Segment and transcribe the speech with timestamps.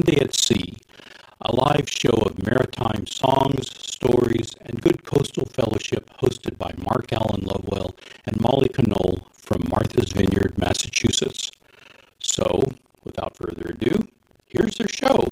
[0.00, 0.78] Sunday at Sea,
[1.42, 7.42] a live show of maritime songs, stories, and good coastal fellowship hosted by Mark Alan
[7.42, 11.50] Lovewell and Molly Conole from Martha's Vineyard, Massachusetts.
[12.18, 12.72] So,
[13.04, 14.08] without further ado,
[14.46, 15.30] here's their show.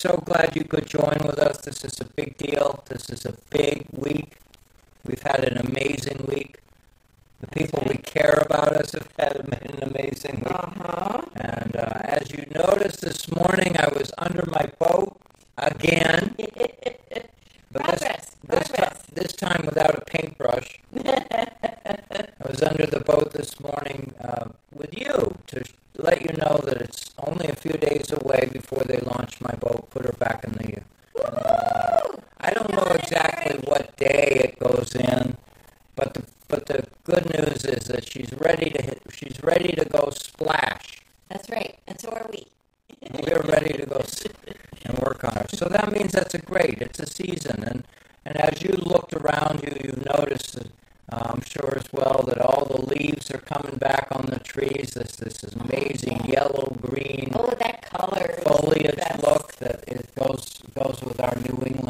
[0.00, 1.58] So glad you could join with us.
[1.58, 2.82] This is a big deal.
[2.88, 4.38] This is a big week.
[5.04, 6.58] We've had an amazing week.
[7.42, 10.54] The people we care about us have had an amazing week.
[10.54, 11.20] Uh-huh.
[11.36, 15.20] And uh, as you noticed this morning, I was under my boat
[15.58, 16.34] again.
[17.72, 19.02] But this, Progress, this, progress.
[19.14, 20.80] this time without a paintbrush.
[21.06, 25.62] I was under the boat this morning uh, with you to
[26.02, 29.90] let you know that it's only a few days away before they launch my boat,
[29.90, 30.64] put her back in the.
[30.64, 30.84] in
[31.14, 32.20] the.
[32.40, 35.36] I don't know exactly what day it goes in,
[35.94, 39.02] but the but the good news is that she's ready to hit.
[39.12, 41.00] She's ready to go splash.
[41.28, 41.78] That's right.
[41.86, 42.46] And so are we.
[43.22, 44.02] We're ready to go
[44.84, 45.46] and work on her.
[45.52, 46.82] So that means that's a great.
[46.82, 47.84] It's a season, and
[48.24, 50.68] and as you looked around you, you noticed, that,
[51.40, 54.90] I'm sure as well, that all the leaves are coming back on the trees.
[54.90, 58.34] This this is amazing yellow green Oh, that color.
[58.44, 61.89] foliage look that it goes goes with our New England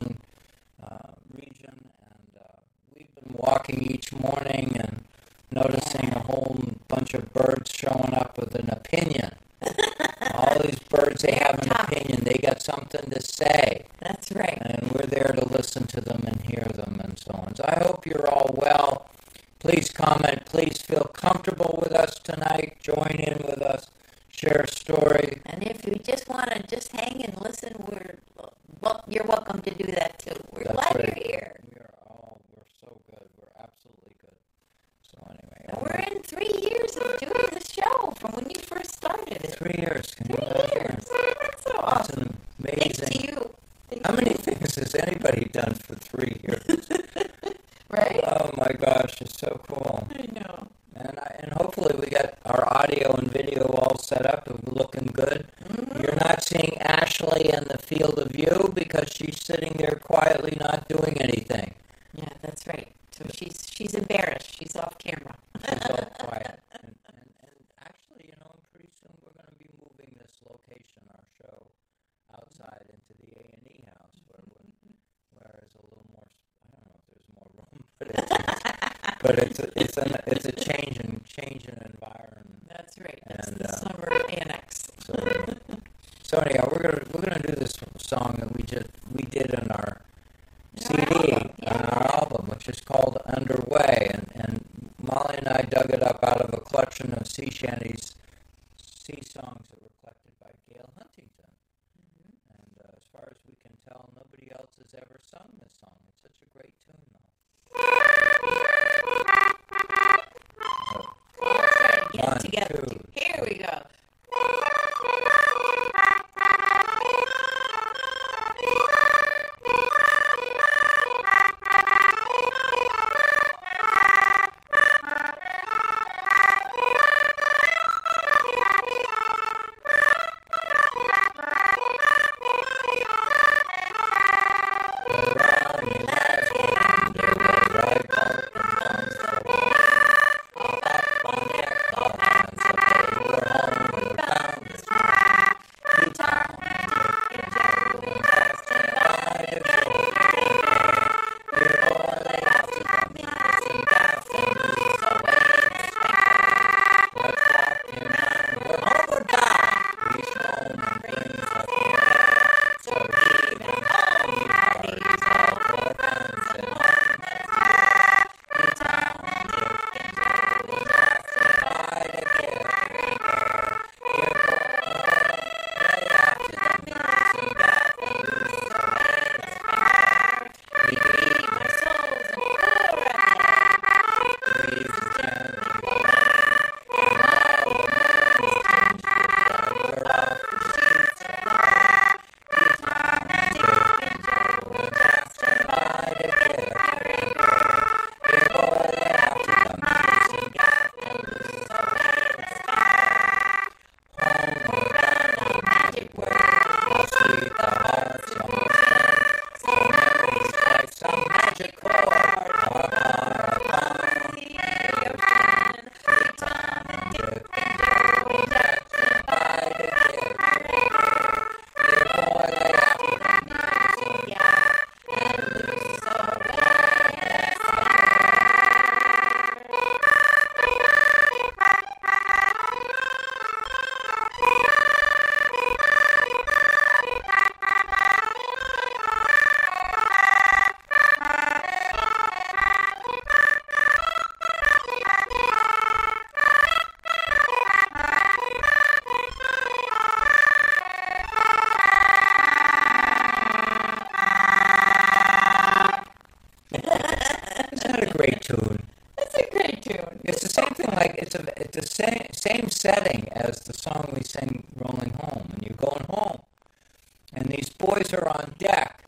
[267.90, 269.04] boys are on deck.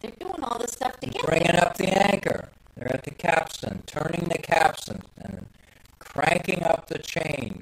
[0.00, 1.26] They're doing all this stuff together.
[1.26, 2.48] Bringing up the anchor.
[2.74, 5.46] They're at the capstan, turning the capstan and
[5.98, 7.59] cranking up the chain.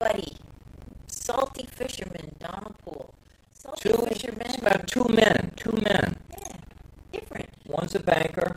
[0.00, 0.32] buddy,
[1.06, 3.14] salty fisherman, Donald Poole.
[3.52, 4.56] Salty two, fisherman.
[4.60, 5.52] About two men.
[5.56, 6.16] Two men.
[6.30, 6.56] Yeah,
[7.12, 7.50] different.
[7.66, 8.56] One's a banker.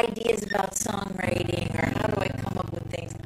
[0.00, 3.25] ideas about songwriting or how do I come up with things.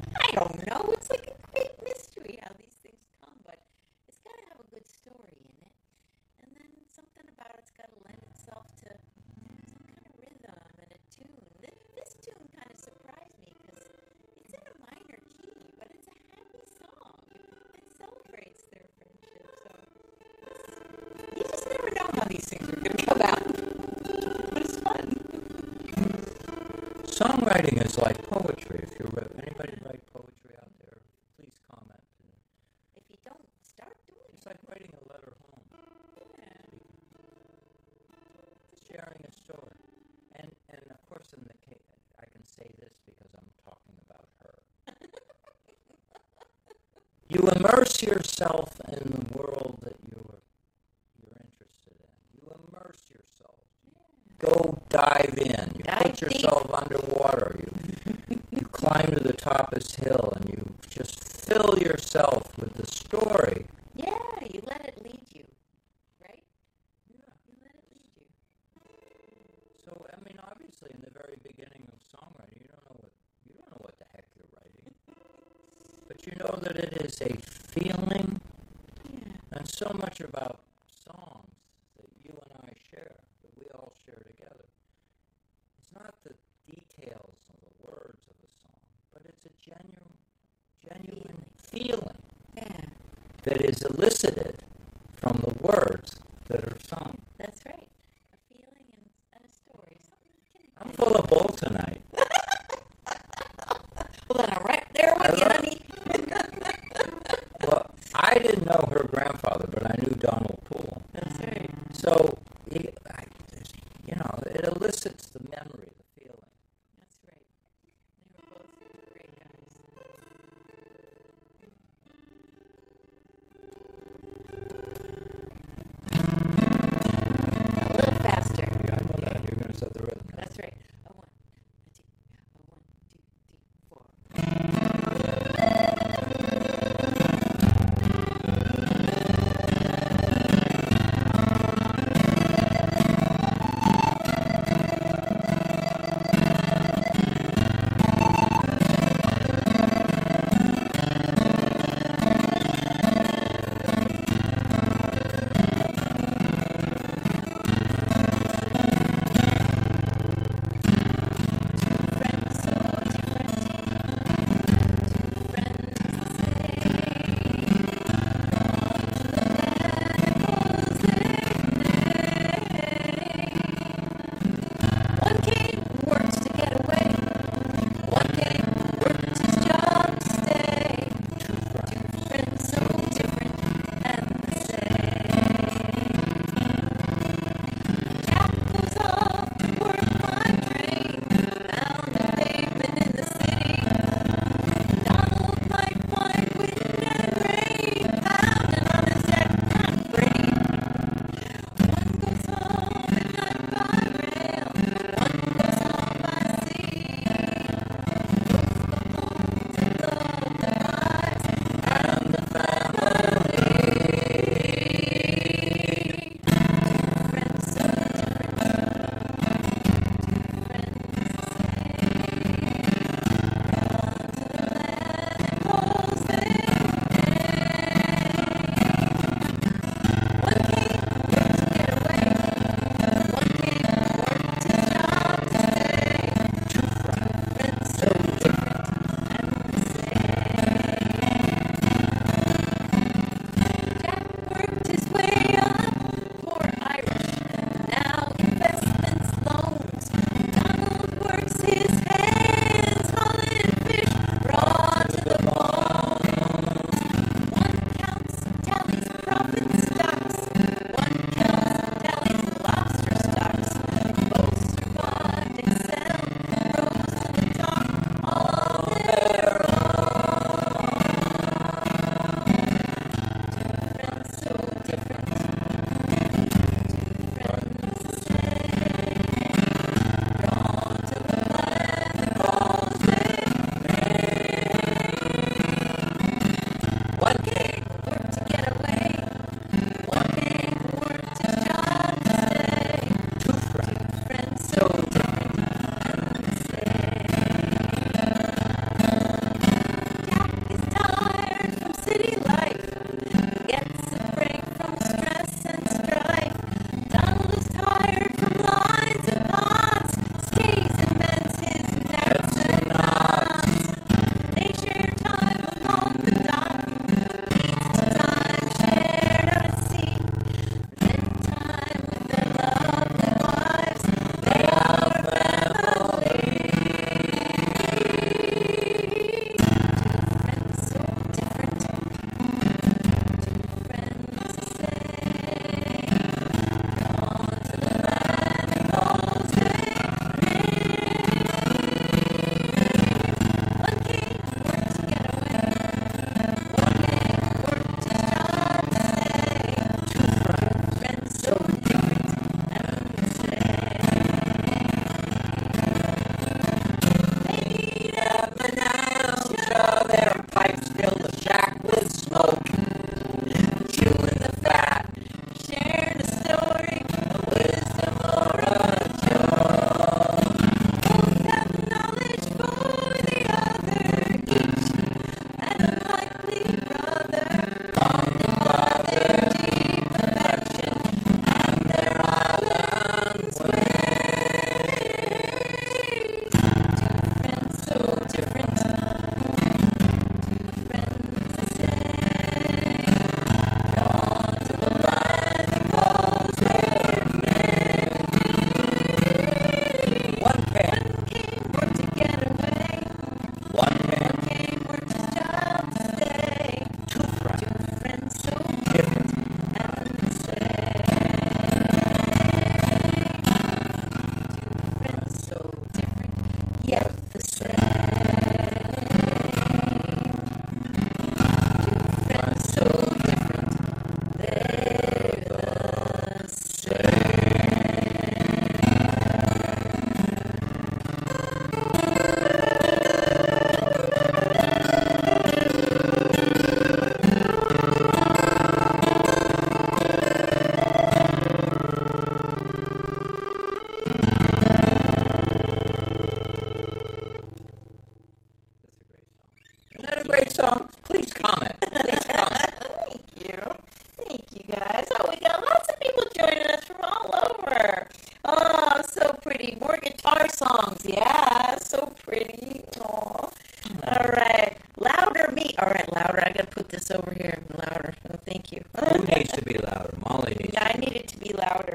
[55.01, 55.71] dive in.
[55.77, 56.50] You dive put yourself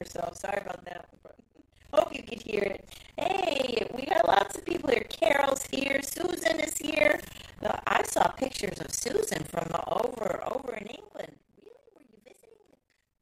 [0.07, 0.41] ourselves.
[0.41, 1.09] Sorry about that.
[1.93, 2.89] Hope you could hear it.
[3.19, 5.05] Hey, we got lots of people here.
[5.09, 6.01] Carol's here.
[6.03, 7.21] Susan is here.
[7.61, 11.33] Well, I saw pictures of Susan from over over in England.
[11.57, 11.73] Really?
[11.95, 12.59] Were you visiting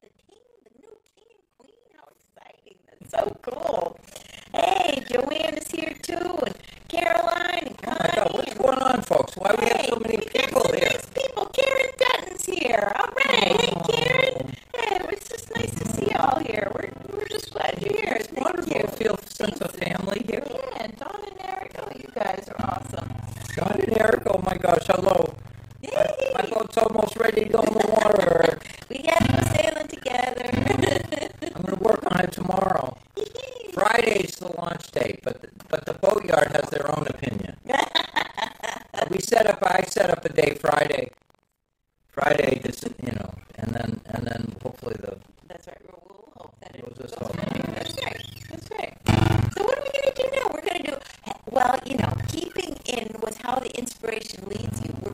[0.03, 1.87] the, the king, the new king and queen?
[1.97, 2.79] How exciting!
[2.88, 3.63] That's so cool.
[42.25, 45.15] Friday, just, you know, and then, and then hopefully the,
[45.47, 45.77] That's right.
[45.85, 47.37] We'll, we'll hope that it We'll goes just hope.
[47.37, 48.27] That's right.
[48.49, 48.97] That's right.
[49.55, 50.49] So what are we going to do now?
[50.55, 50.97] We're going to do
[51.51, 51.79] well.
[51.85, 54.97] You know, keeping in with how the inspiration leads you.
[55.03, 55.13] We're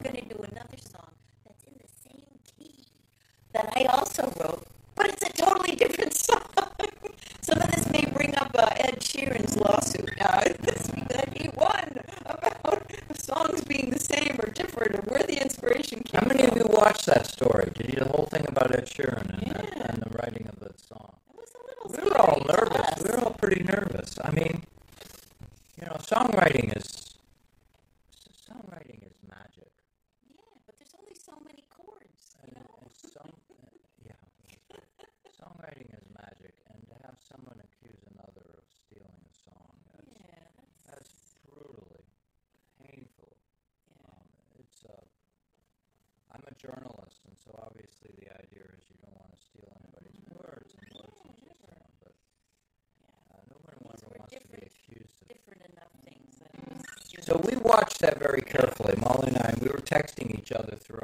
[60.50, 60.99] each other through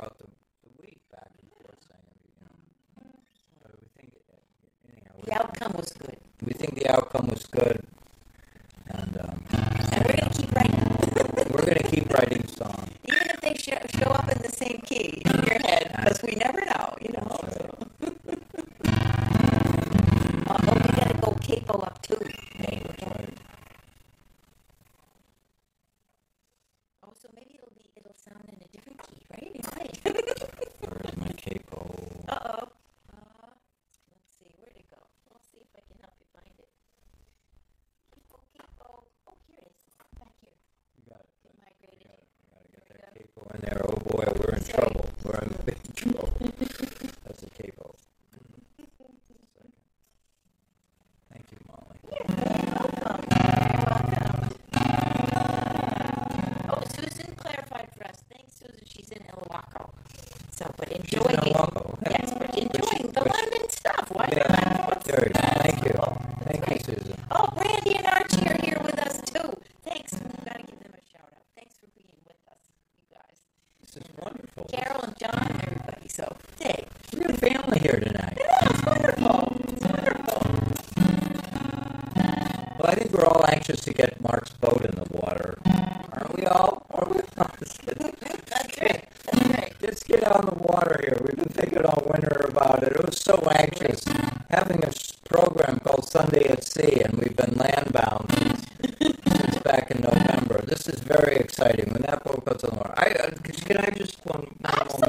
[100.77, 101.91] this is very exciting.
[101.93, 103.31] When that book comes along, I uh,
[103.65, 105.06] can I just one, one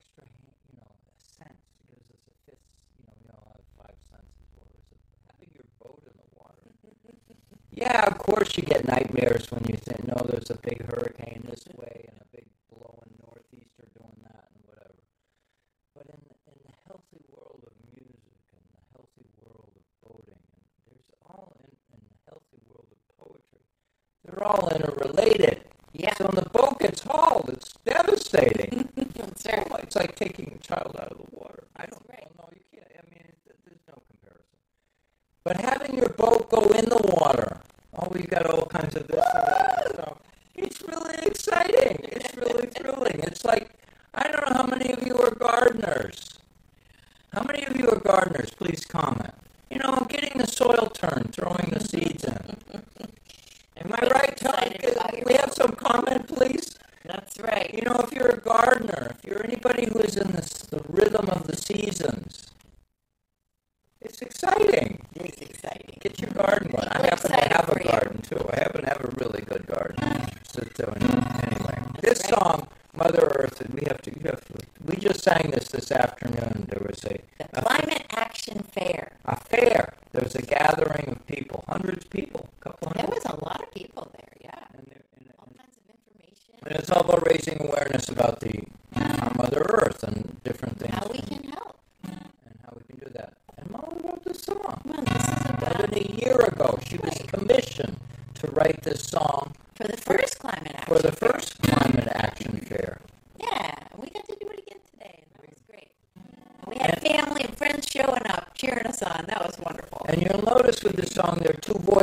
[0.00, 0.24] extra,
[0.72, 1.60] you know, a sense.
[1.84, 2.64] It gives us a fifth,
[2.98, 4.48] you know, we all have five senses.
[4.56, 5.00] What was it?
[5.28, 6.64] Having your boat in the water.
[7.70, 10.79] yeah, of course you get nightmares when you think, no, there's a big
[68.52, 69.98] I happen to have a really good garden.
[70.44, 74.42] So, so anyway, this song, Mother Earth, and we have to, have
[74.86, 76.66] we just sang this this afternoon.
[76.68, 79.12] There was a, the Climate Action Fair.
[79.24, 79.94] A fair.
[80.12, 83.08] There was a gathering of people, hundreds of people, couple hundred.
[83.08, 84.64] There was a lot of people there, yeah.
[84.76, 86.54] And, there, and, and all kinds of information.
[86.66, 87.59] And it's all about raising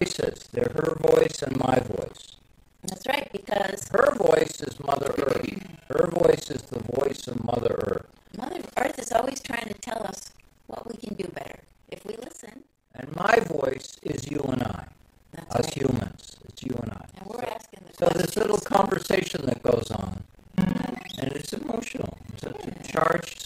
[0.08, 0.48] voices.
[0.52, 2.38] They're her voice and my voice.
[2.84, 5.50] That's right, because her voice is Mother Earth.
[5.90, 8.06] Her voice is the voice of Mother Earth.
[8.38, 10.32] Mother Earth is always trying to tell us
[10.68, 12.64] what we can do better if we listen.
[12.96, 14.86] And my voice is you and I,
[15.34, 15.74] That's us right.
[15.84, 16.36] humans.
[16.48, 17.06] It's you and I.
[17.18, 18.26] And we're asking the So questions.
[18.26, 20.24] this little conversation that goes on,
[20.58, 22.18] and it's emotional.
[22.34, 23.37] It's a charged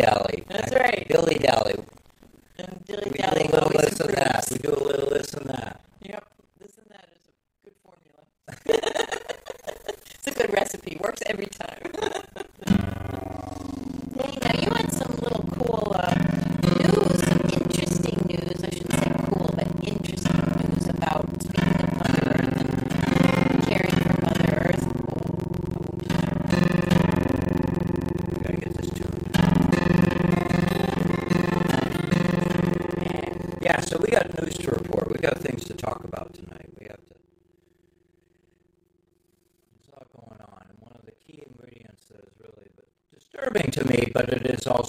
[0.00, 0.44] Dally.
[0.48, 1.06] That's right.
[1.08, 1.74] Billy Dally.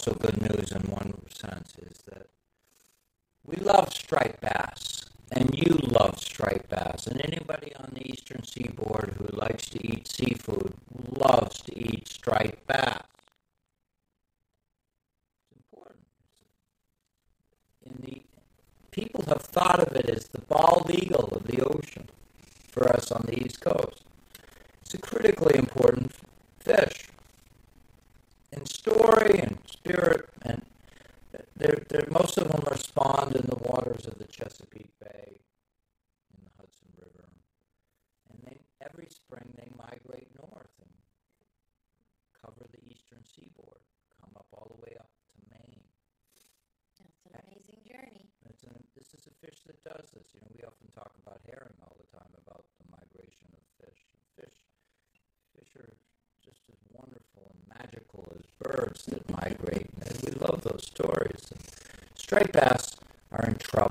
[0.01, 2.27] also good news in one sense is that
[3.45, 4.90] we love striped bass.
[62.31, 62.95] striped bass
[63.33, 63.90] are in trouble.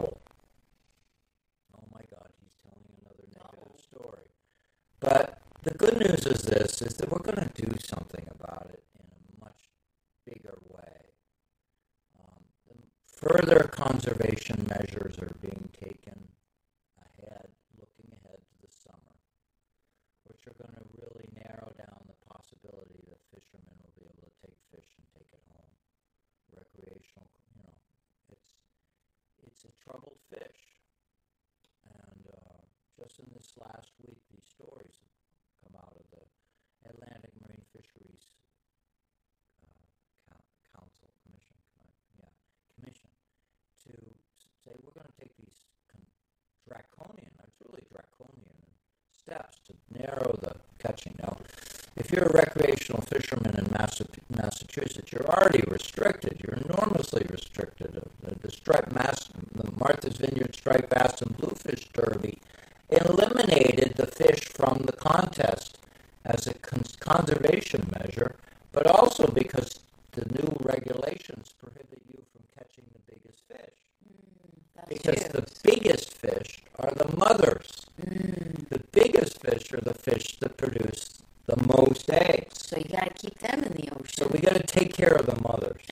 [33.59, 34.95] last week these stories.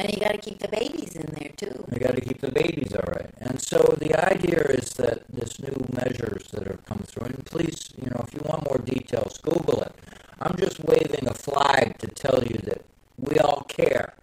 [0.08, 1.84] And you got to keep the babies in there too.
[1.90, 3.30] We got to keep the babies all right.
[3.40, 7.92] And so the idea is that this new measures that have come through, and please,
[8.00, 9.94] you know, if you want more details, Google it.
[10.40, 12.86] I'm just waving a flag to tell you that
[13.18, 14.14] we all care.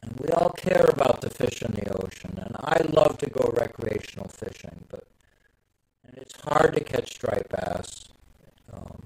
[0.00, 2.38] And we all care about the fish in the ocean.
[2.42, 5.04] And I love to go recreational fishing, but
[6.06, 8.04] and it's hard to catch striped bass
[8.72, 9.02] um,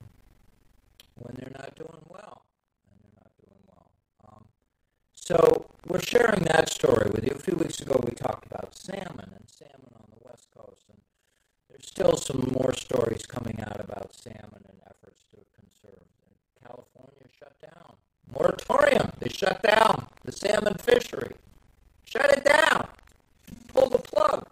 [1.17, 2.43] when they're not doing well.
[2.91, 3.91] And they're not doing well.
[4.29, 4.45] Um,
[5.31, 7.31] so we're sharing that story with you.
[7.37, 10.99] A few weeks ago, we talked about salmon and salmon on the west coast, and
[11.69, 16.03] there's still some more stories coming out about salmon and efforts to conserve.
[16.61, 17.95] California shut down
[18.37, 19.13] moratorium.
[19.21, 21.35] They shut down the salmon fishery.
[22.05, 22.89] Shut it down.
[23.69, 24.49] Pull the plug.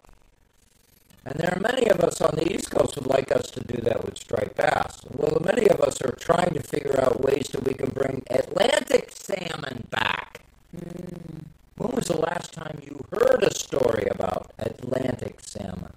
[1.25, 3.81] And there are many of us on the East Coast who'd like us to do
[3.83, 5.01] that with striped bass.
[5.11, 9.11] Well, many of us are trying to figure out ways that we can bring Atlantic
[9.13, 10.29] salmon back.
[10.77, 11.45] Mm.
[11.77, 15.93] When was the last time you heard a story about Atlantic salmon?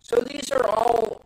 [0.00, 1.22] So these are all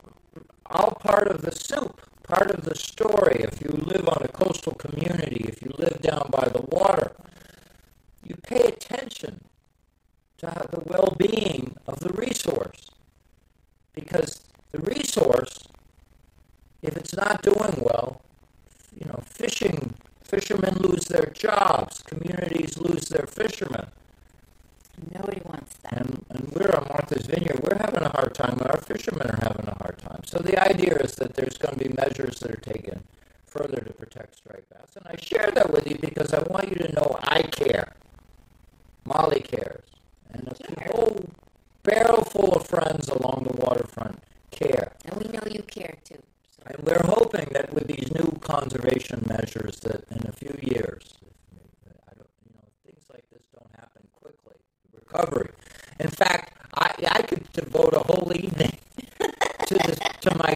[0.66, 3.40] all part of the soup, part of the story.
[3.40, 7.12] If you live on a coastal community, if you live down by the water,
[8.24, 9.40] you pay attention
[10.38, 12.90] to the well-being of the resource
[13.94, 15.58] because the resource,
[16.82, 18.22] if it's not doing well,
[18.98, 19.94] you know, fishing
[20.30, 23.86] fishermen lose their jobs, communities lose their fishermen.
[25.12, 25.92] Nobody wants that.
[25.92, 27.61] And, and we're on Martha's Vineyard.
[27.62, 28.59] We're having a hard time.
[28.61, 30.22] Our fishermen are having a hard time.
[30.24, 33.03] So the idea is that there's going to be measures that are taken
[33.46, 34.96] further to protect striped bass.
[34.96, 37.94] And I share that with you because I want you to know I care.
[39.05, 39.86] Molly cares.
[40.32, 41.24] And a whole
[41.82, 44.92] barrel full of friends along the waterfront care.
[45.07, 46.22] And we know you care too.
[46.48, 46.62] So.
[46.66, 51.14] And we're hoping that with these new conservation measures that in a few years,
[52.44, 54.57] you know, things like this don't happen quickly.
[54.94, 55.51] Recovery.
[55.98, 58.78] In fact, I, I could devote a whole evening
[59.66, 60.55] to, the, to my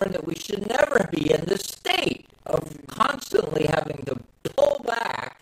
[0.00, 5.34] that we should never be in this state of constantly having to pull back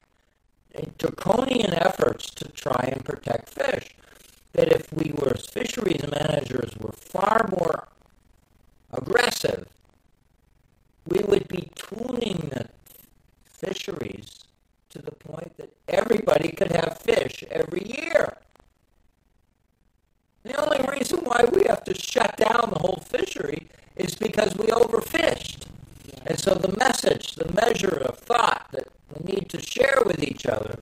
[1.02, 3.94] draconian efforts to try and protect fish.
[4.52, 7.88] That if we were as fisheries managers were far more
[8.92, 9.66] aggressive,
[11.08, 12.68] we would be tuning the
[13.44, 14.44] fisheries
[14.90, 18.36] to the point that everybody could have fish every year.
[20.44, 24.66] The only reason why we have to shut down the whole fishery is because we
[24.66, 25.66] overfished.
[26.26, 30.46] And so the message, the measure of thought that we need to share with each
[30.46, 30.80] other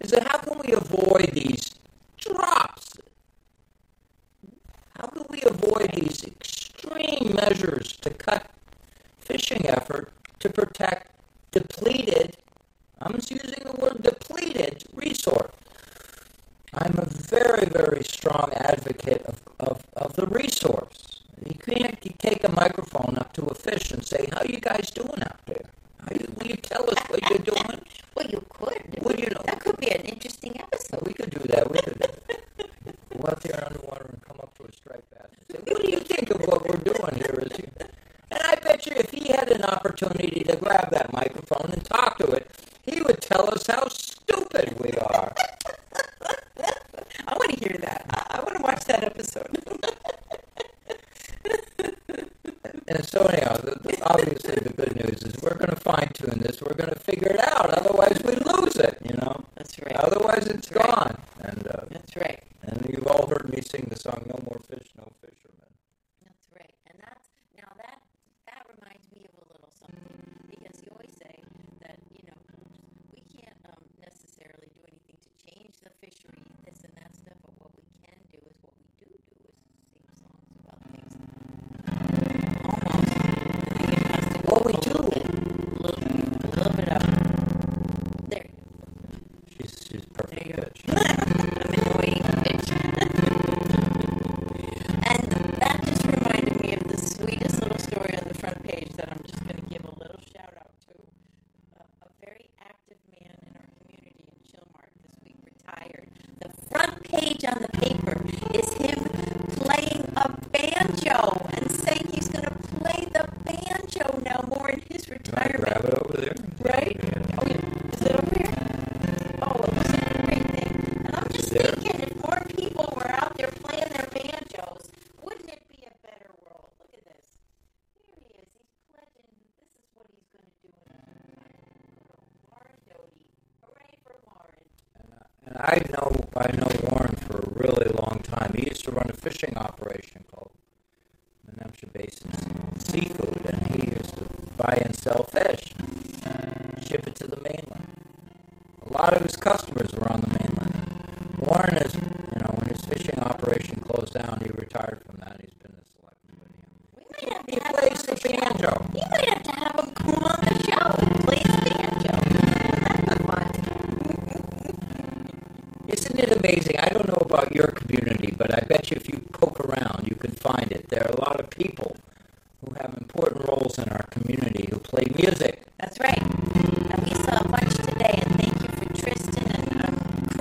[0.00, 1.74] is that how can we avoid these
[2.18, 2.98] drops?
[4.98, 8.50] How can we avoid these extreme measures to cut
[9.18, 11.12] fishing effort to protect
[11.52, 12.36] depleted,
[13.00, 15.52] I'm just using the word depleted resource?
[16.72, 21.22] I'm a very, very strong advocate of, of, of the resource.
[21.44, 24.90] You can't you take a microphone up to a fish and say, "How you guys
[24.90, 25.66] doing out there?
[26.12, 27.80] You, will you tell us what you're doing?"
[28.14, 28.82] well, you could.
[29.02, 31.06] Well, you know, that could be an interesting episode.
[31.06, 31.70] We could do that.
[31.70, 31.98] We could.
[33.16, 35.90] Go out there underwater and come up to a striped bass and say, "What do
[35.90, 37.68] you think of what we're doing here?" Is you?
[38.30, 42.18] And I bet you, if he had an opportunity to grab that microphone and talk
[42.18, 42.50] to it,
[42.82, 45.34] he would tell us how stupid we are.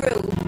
[0.02, 0.39] crew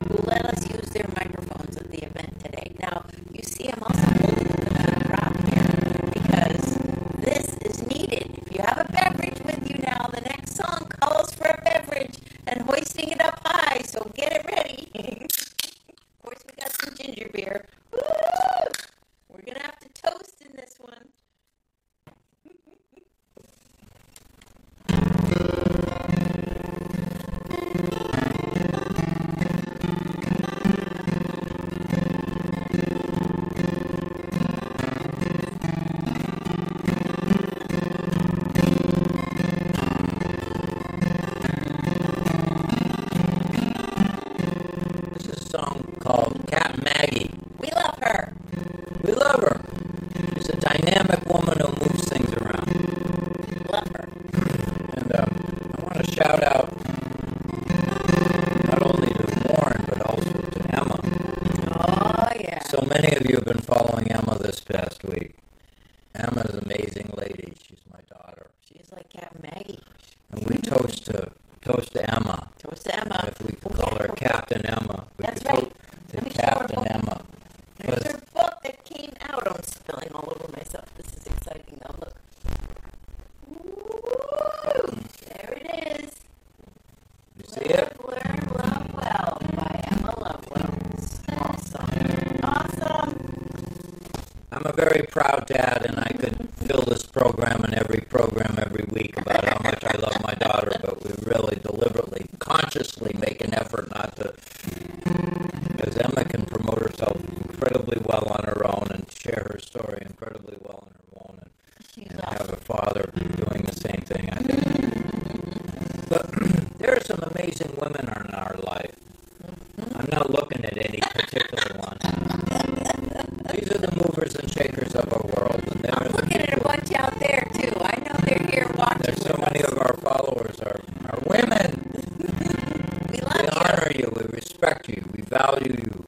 [133.12, 134.14] We love we honor you.
[134.16, 135.04] We respect you.
[135.14, 136.06] We value you.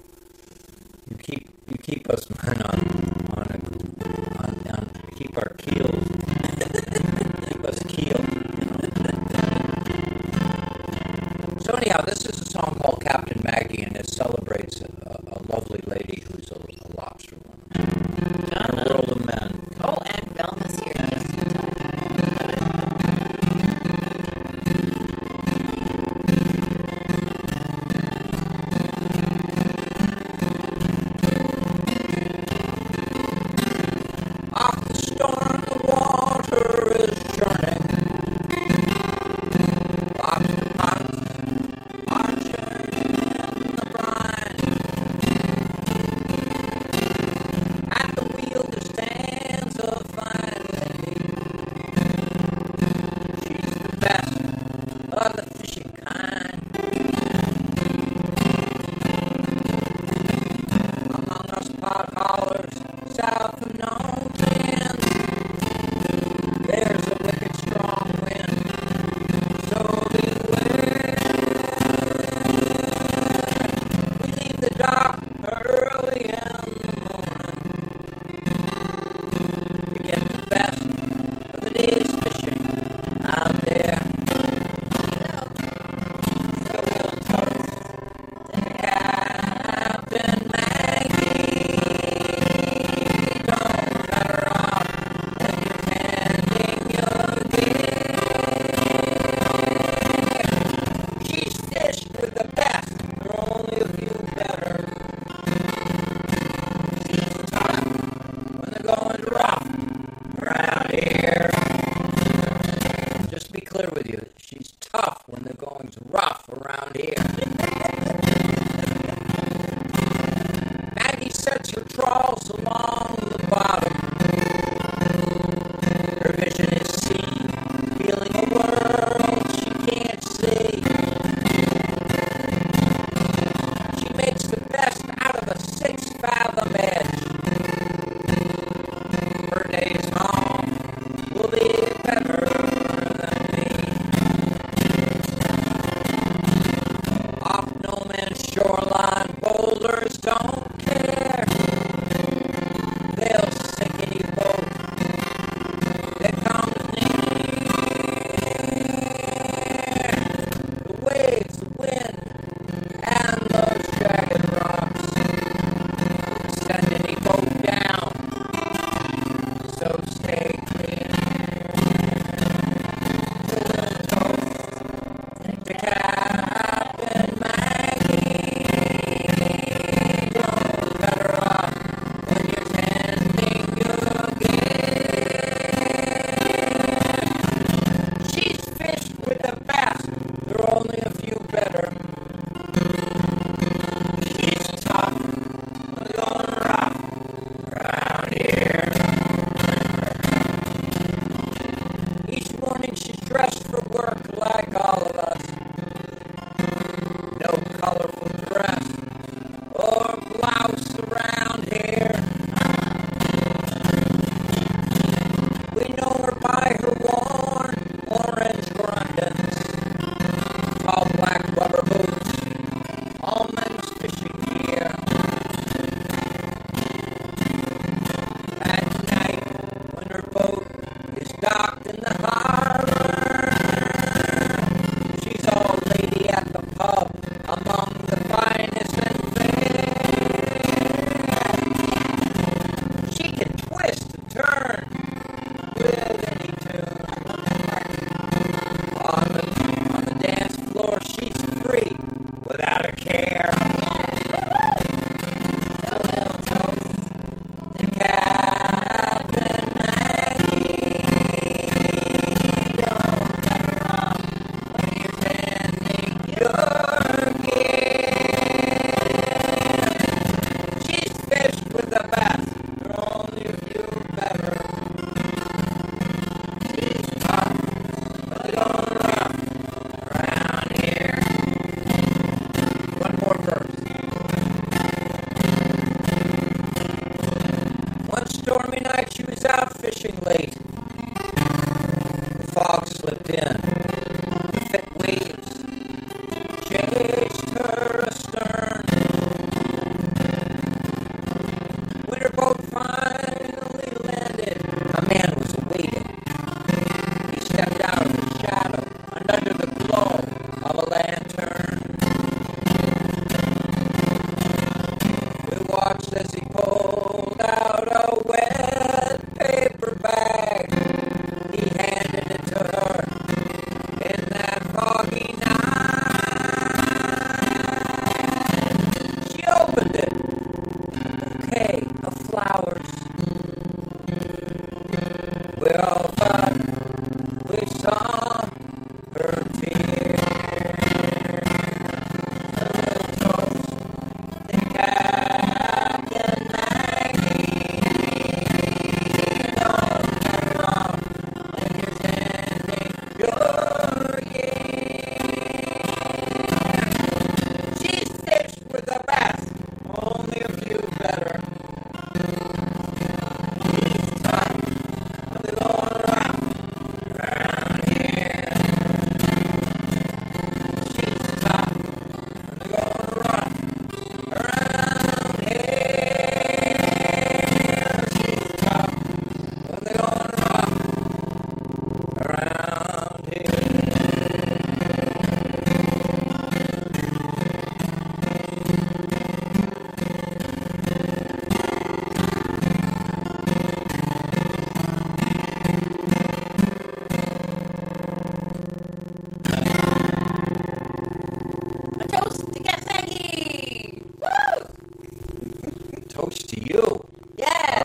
[1.10, 2.80] You keep you keep us on on
[3.38, 3.48] on,
[4.00, 6.08] down on, on keep our keels.
[7.48, 8.30] keep us keeled.
[11.64, 14.93] So anyhow, this is a song called Captain Maggie, and it celebrates it.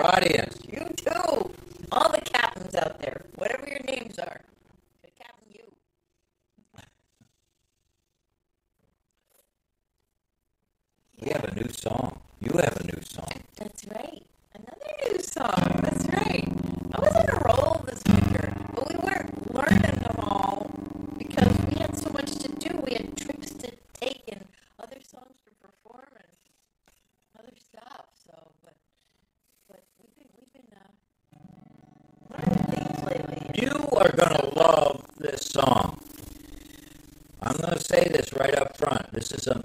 [0.08, 0.57] Audience.
[35.38, 36.00] song.
[37.42, 39.12] I'm going to say this right up front.
[39.12, 39.64] This is a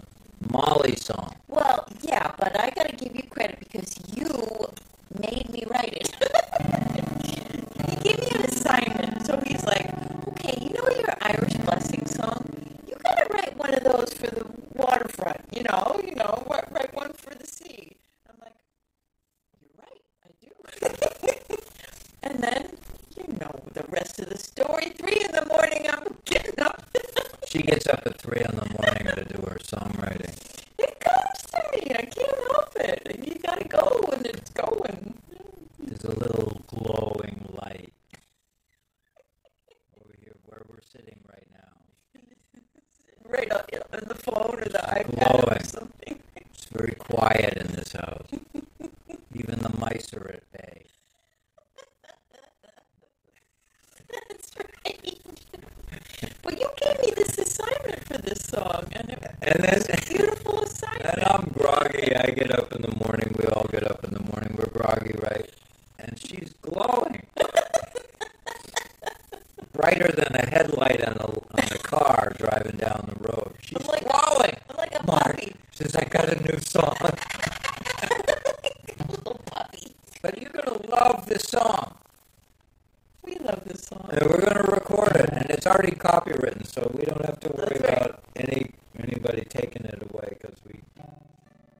[85.93, 87.89] totally copywritten, so we don't have to worry right.
[87.89, 90.79] about any anybody taking it away because we,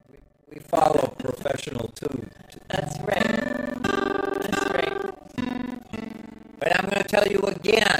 [0.09, 0.18] we
[0.49, 2.26] we follow professional too.
[2.70, 3.84] That's right.
[4.41, 5.14] That's right.
[6.59, 7.92] But I'm going to tell you again.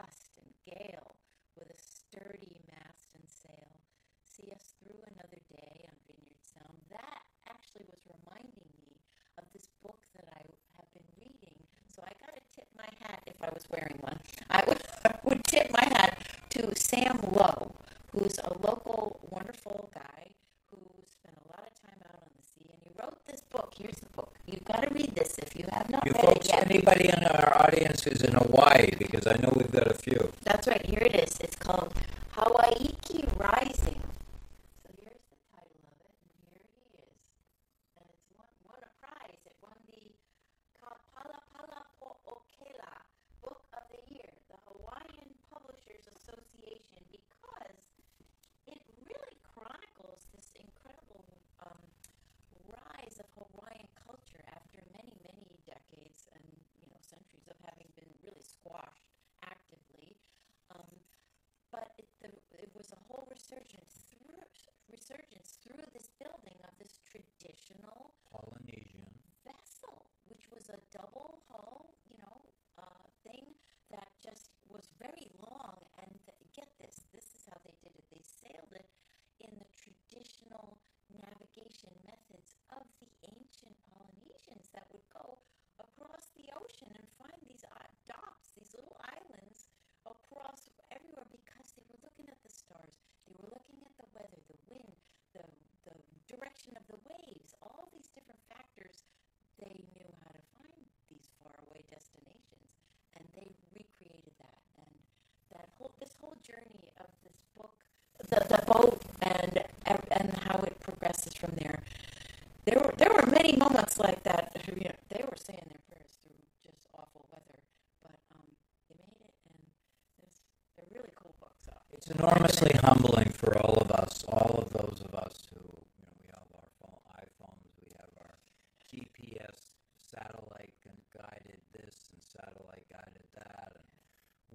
[0.00, 0.29] trust.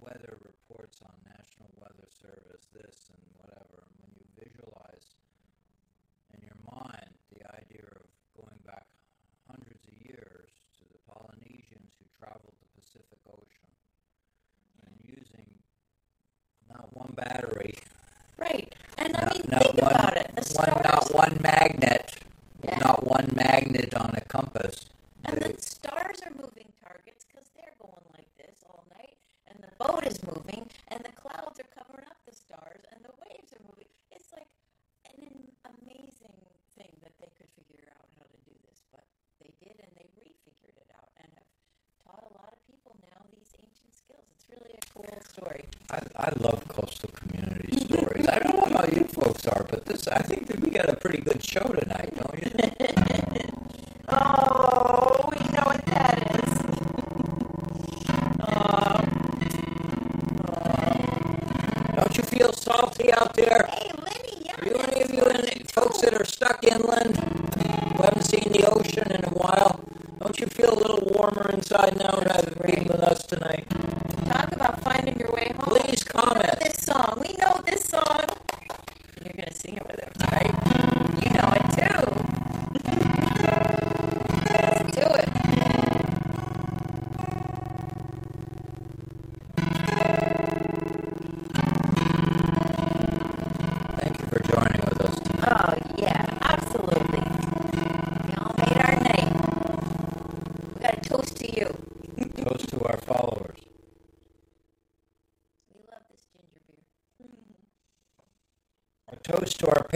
[0.06, 3.82] weather reports on National Weather Service, this and whatever.
[3.82, 5.18] And when you visualize
[6.30, 8.06] in your mind the idea of
[8.38, 8.86] going back
[9.50, 10.46] hundreds of years
[10.78, 13.72] to the Polynesians who traveled the Pacific Ocean
[14.86, 15.50] and using
[16.70, 17.74] not one battery.
[18.38, 18.74] Right.
[18.98, 20.30] And I not, mean, not think one, about it.
[20.36, 20.82] The one.
[20.84, 22.14] Not one magnet.
[22.64, 22.78] Yeah.
[22.78, 24.15] Not one magnet on
[51.26, 51.75] good show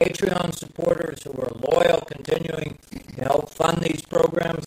[0.01, 2.79] Patreon supporters who are loyal, continuing
[3.17, 4.67] to help fund these programs.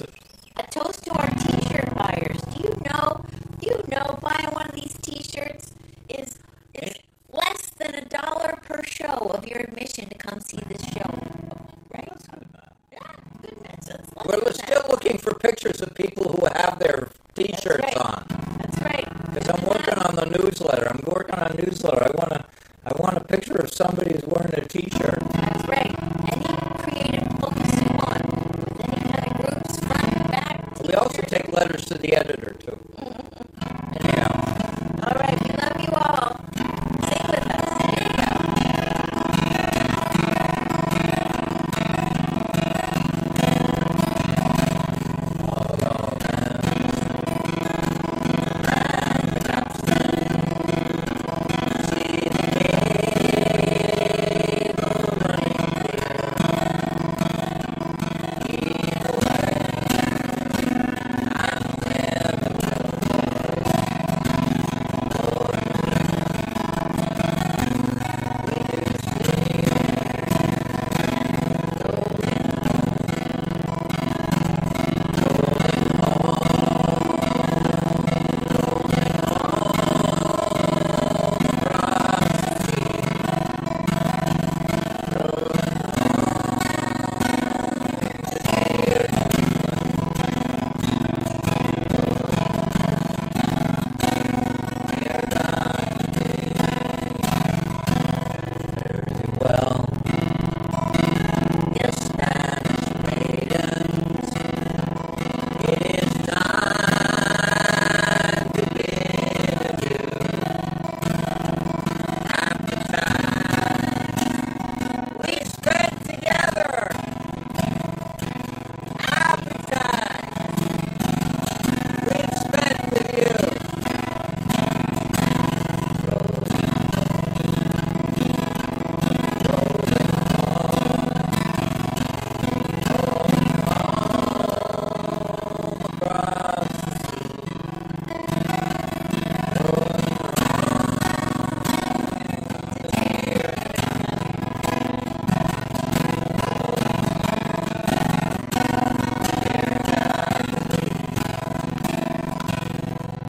[0.58, 2.40] A toast to our T-shirt buyers.
[2.54, 3.26] Do you know?
[3.60, 5.74] Do you know buying one of these T-shirts
[6.08, 6.38] is
[6.76, 6.94] is
[7.32, 11.10] less than a dollar per show of your admission to come see this show,
[11.92, 12.14] right?
[12.92, 13.00] Yeah,
[13.42, 14.06] good message.
[14.24, 17.98] Well, we're still looking for pictures of people who have their T-shirts right.
[17.98, 18.26] on.
[18.60, 19.34] That's right.
[19.34, 20.88] Because I'm working on the newsletter.
[20.88, 22.04] I'm working on a newsletter.
[22.04, 22.46] I want to.
[22.86, 25.12] I want a picture of somebody who's wearing a T-shirt.
[32.04, 32.43] the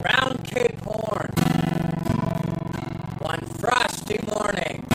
[0.04, 1.30] around Cape Horn
[3.20, 4.93] one frosty morning.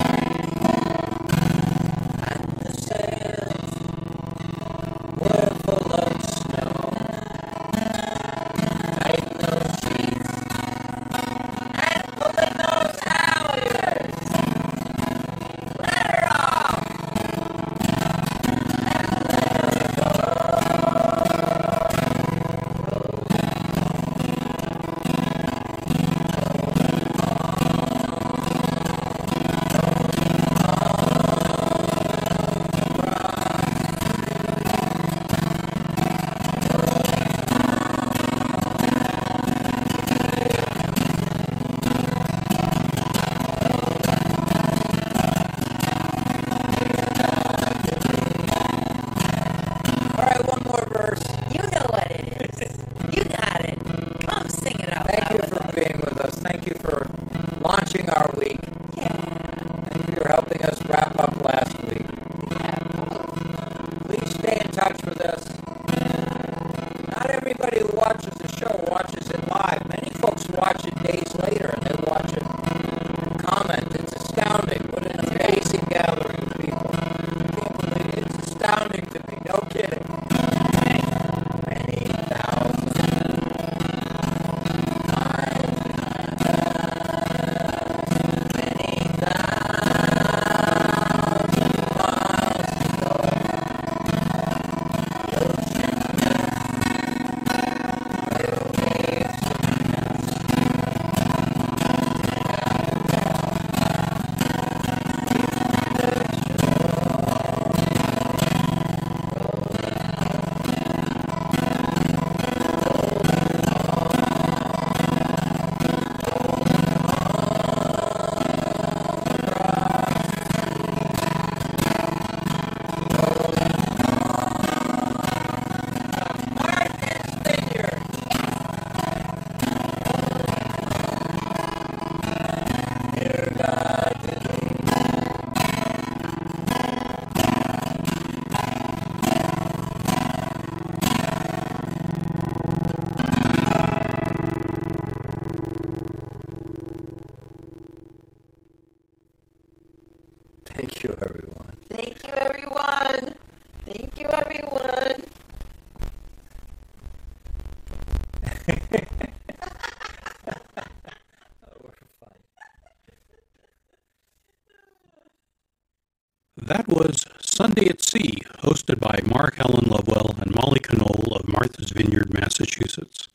[167.60, 173.28] Sunday at Sea, hosted by Mark Alan Lovewell and Molly Conole of Martha's Vineyard, Massachusetts.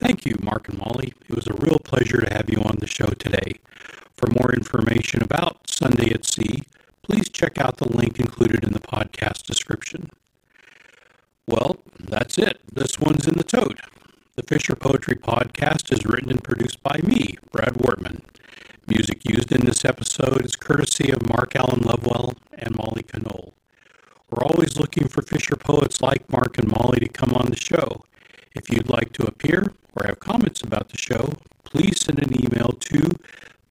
[0.00, 1.12] Thank you, Mark and Molly.
[1.28, 3.60] It was a real pleasure to have you on the show today.
[4.16, 6.62] For more information about Sunday at Sea,
[7.02, 10.08] please check out the link included in the podcast description.
[11.46, 12.62] Well, that's it.
[12.72, 13.80] This one's in the tote.
[14.36, 18.22] The Fisher Poetry Podcast is written and produced by me, Brad Wortman.
[18.86, 23.47] Music used in this episode is courtesy of Mark Alan Lovewell and Molly Conole.
[24.48, 28.02] Always looking for Fisher poets like Mark and Molly to come on the show.
[28.54, 31.34] If you'd like to appear or have comments about the show,
[31.64, 33.10] please send an email to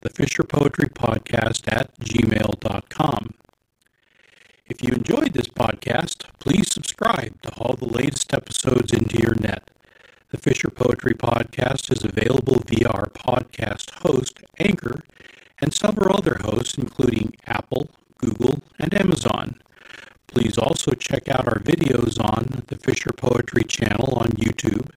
[0.02, 3.34] the Fisher Poetry Podcast at gmail.com.
[4.66, 9.72] If you enjoyed this podcast, please subscribe to all the latest episodes into your net.
[10.30, 15.00] The Fisher Poetry Podcast is available via our podcast host, Anchor,
[15.60, 19.60] and several other hosts, including Apple, Google, and Amazon.
[20.28, 24.90] Please also check out our videos on the Fisher Poetry channel on YouTube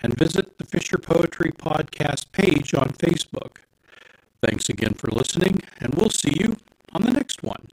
[0.00, 3.58] and visit the Fisher Poetry Podcast page on Facebook.
[4.42, 6.56] Thanks again for listening, and we'll see you
[6.92, 7.68] on the next one.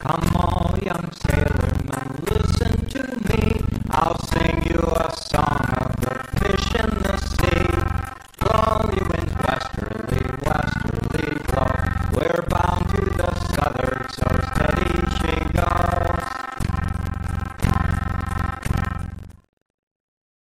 [0.00, 3.60] Come on, young sailorman, listen to me.
[3.90, 5.39] I'll sing you a song.